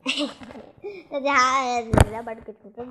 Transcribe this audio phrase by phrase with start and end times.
[1.10, 1.60] 大家好，
[2.10, 2.86] 来把这个图片。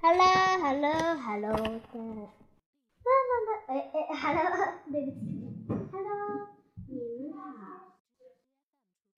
[0.00, 4.42] Hello，Hello，Hello，妈妈的，哎哎，Hello，
[4.90, 5.16] 对不起
[5.92, 6.10] ，Hello，
[6.88, 6.92] 你
[7.28, 7.94] 们好，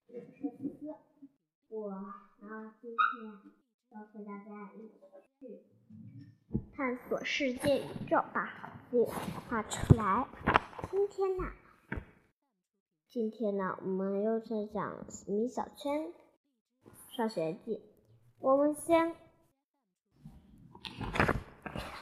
[0.09, 0.61] 我是思，
[1.71, 1.91] 我
[2.41, 3.25] 呢今天
[3.93, 5.01] 要和大家一起
[5.39, 5.41] 去
[6.77, 9.11] 探索世界宇宙，把自己
[9.49, 10.27] 画出来。
[10.91, 11.45] 今天呢？
[13.13, 16.13] 今天呢，我们又在讲米小圈
[17.17, 17.83] 上学记。
[18.39, 19.17] 我们先，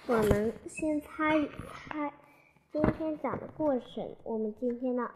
[0.07, 2.13] 我们先猜一猜
[2.71, 4.19] 今天讲的故事。
[4.23, 5.11] 我们今天呢，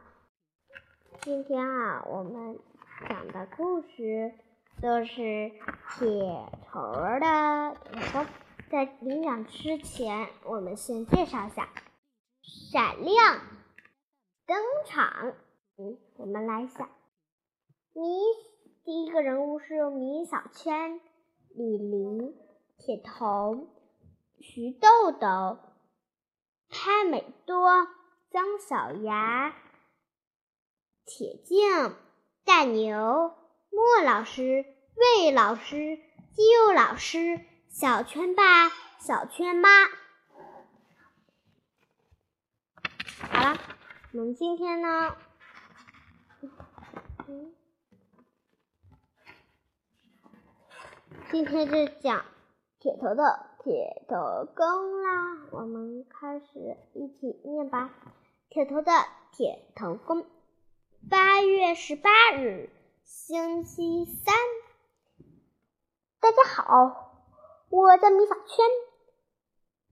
[1.21, 2.59] 今天啊，我们
[3.07, 4.33] 讲的故事
[4.81, 5.53] 都是
[5.99, 6.91] 铁头
[7.21, 7.77] 的。
[7.93, 8.25] 铁头
[8.71, 11.69] 在领奖之前，我们先介绍一下
[12.43, 13.41] 闪亮
[14.47, 14.57] 登
[14.87, 15.35] 场。
[15.79, 16.91] 嗯，我们来想，
[17.95, 18.03] 米
[18.85, 21.01] 第一个人物是米小圈、
[21.49, 22.37] 李黎、
[22.77, 23.69] 铁头、
[24.39, 25.59] 徐豆豆、
[26.69, 27.89] 潘美多、
[28.31, 29.57] 姜小牙、
[31.07, 31.97] 铁镜、
[32.45, 33.33] 大牛、
[33.71, 35.99] 莫老师、魏老师、
[36.35, 38.69] 肌肉老师、小圈爸、
[39.01, 39.69] 小圈妈。
[43.31, 43.59] 好了，
[44.13, 45.17] 我们今天呢？
[51.31, 52.25] 今天就讲
[52.79, 57.91] 铁头的铁头功啦，我们开始一起念吧。
[58.51, 58.93] 铁头的
[59.33, 60.27] 铁头功，
[61.09, 62.69] 八月十八日，
[63.05, 64.35] 星期三。
[66.21, 67.15] 大家好，
[67.71, 68.67] 我叫米小圈，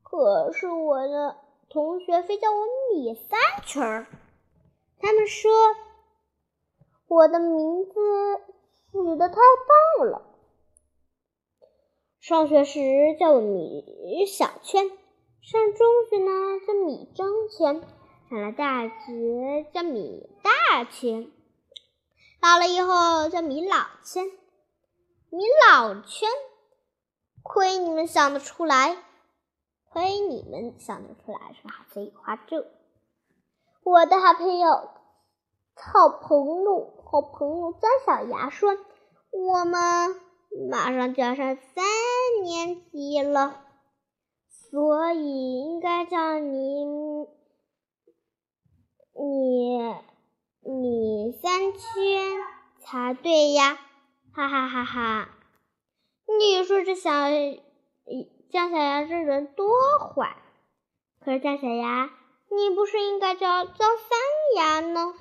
[0.03, 1.37] 可是我的
[1.71, 4.07] 同学非叫我米三圈儿。
[4.99, 5.51] 他们说。
[7.11, 7.93] 我的名字
[8.93, 9.35] 取得太
[9.99, 10.23] 棒了。
[12.21, 12.81] 上学时
[13.19, 14.89] 叫我米小圈，
[15.43, 16.31] 上中学呢
[16.65, 17.83] 叫米中圈，
[18.31, 21.33] 上了大学叫米大圈，
[22.41, 24.27] 老了以后叫米老圈。
[25.31, 26.29] 米老圈，
[27.43, 28.97] 亏你们想得出来，
[29.89, 31.87] 亏你们想得出来是吧？
[31.93, 32.71] 所以画这。
[33.83, 35.00] 我的好朋友。
[35.83, 38.77] 好朋友，好朋友姜小牙说
[39.33, 40.21] ：“我们
[40.71, 41.85] 马上就要上三
[42.45, 43.65] 年级了，
[44.49, 46.85] 所以应该叫你
[49.15, 49.79] 你
[50.61, 51.83] 你三圈
[52.81, 53.79] 才对呀！”
[54.33, 55.29] 哈哈哈哈！
[56.39, 57.11] 你说这小
[58.53, 59.67] 姜小牙这人多
[59.99, 60.37] 坏？
[61.25, 62.11] 可是姜小牙，
[62.51, 64.19] 你不是应该叫姜三
[64.57, 65.15] 牙呢？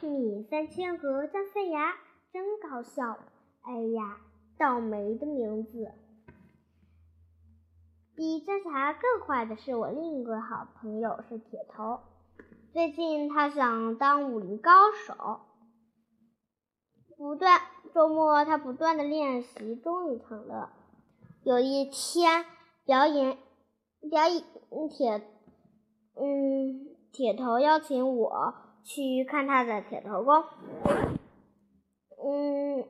[0.00, 1.96] 米三千和姜三牙
[2.32, 3.18] 真搞笑！
[3.62, 4.18] 哎呀，
[4.56, 5.92] 倒霉的名字！
[8.14, 12.00] 比姜小牙更坏的是我另一个好朋友是铁头。
[12.72, 15.40] 最近他想当武林高手，
[17.16, 17.60] 不断
[17.94, 20.72] 周末他不断的练习，终于成了。
[21.44, 22.44] 有一天
[22.84, 23.38] 表演
[24.10, 24.44] 表演
[24.90, 25.26] 铁，
[26.14, 26.97] 嗯。
[27.18, 30.44] 铁头邀请我去看他的铁头功，
[32.24, 32.86] 嗯，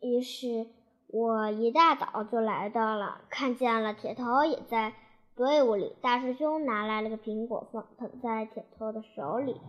[0.00, 0.66] 于是
[1.08, 4.94] 我一大早就来到了，看见了铁头也在
[5.36, 5.96] 队伍里。
[6.00, 9.60] 大师兄拿来了个苹果，放捧在铁头的手里，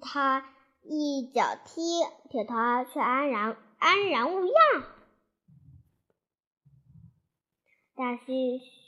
[0.00, 0.44] 他
[0.82, 1.80] 一脚踢
[2.28, 2.56] 铁头，
[2.92, 4.54] 却安然安然无恙。
[7.94, 8.32] 大师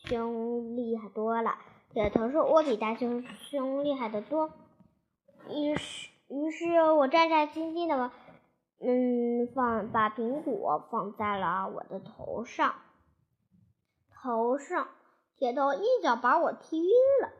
[0.08, 1.52] 兄厉害多了。
[1.90, 4.52] 铁头说：“我比大熊熊厉害的多。”
[5.48, 8.12] 于是，于是我战战兢兢的，
[8.78, 12.74] 嗯，放把苹果放在了我的头上。
[14.12, 14.88] 头上，
[15.36, 16.90] 铁头一脚把我踢晕
[17.22, 17.30] 了，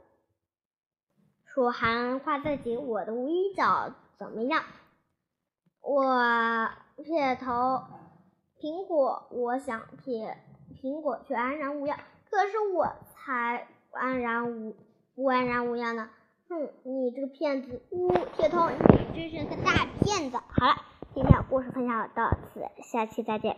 [1.45, 4.65] 说：“还画自己我的衣角怎么样？”
[5.83, 6.71] 我
[7.05, 7.83] 铁头
[8.59, 10.39] 苹果，我想铁
[10.81, 12.01] 苹果却安然无恙。
[12.31, 13.69] 可是我才。
[13.99, 14.77] 安然无
[15.15, 16.09] 不安然无恙的？
[16.49, 17.83] 哼，你这个骗子！
[17.91, 18.71] 呜，铁头，
[19.13, 20.39] 你真是个大骗子！
[20.49, 20.83] 好了，
[21.15, 23.57] 今天的故事分享到此，下期再见。